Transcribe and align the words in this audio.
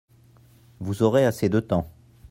Vous 0.79 1.03
aurez 1.03 1.25
assez 1.27 1.47
de 1.47 1.59
temps. 1.59 1.87